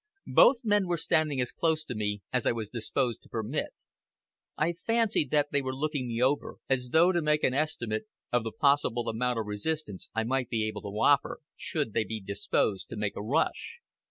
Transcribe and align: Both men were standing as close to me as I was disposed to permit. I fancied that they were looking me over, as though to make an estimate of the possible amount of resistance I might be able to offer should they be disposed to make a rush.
Both 0.33 0.61
men 0.63 0.87
were 0.87 0.97
standing 0.97 1.39
as 1.41 1.51
close 1.51 1.85
to 1.85 1.93
me 1.93 2.23
as 2.33 2.47
I 2.47 2.51
was 2.53 2.69
disposed 2.69 3.21
to 3.21 3.29
permit. 3.29 3.67
I 4.57 4.73
fancied 4.73 5.29
that 5.29 5.51
they 5.51 5.61
were 5.61 5.75
looking 5.75 6.07
me 6.07 6.23
over, 6.23 6.55
as 6.67 6.89
though 6.89 7.11
to 7.11 7.21
make 7.21 7.43
an 7.43 7.53
estimate 7.53 8.07
of 8.31 8.43
the 8.43 8.51
possible 8.51 9.07
amount 9.07 9.37
of 9.37 9.45
resistance 9.45 10.09
I 10.15 10.23
might 10.23 10.49
be 10.49 10.65
able 10.67 10.81
to 10.81 10.87
offer 10.87 11.41
should 11.55 11.93
they 11.93 12.03
be 12.03 12.19
disposed 12.19 12.89
to 12.89 12.95
make 12.95 13.15
a 13.15 13.21
rush. 13.21 13.77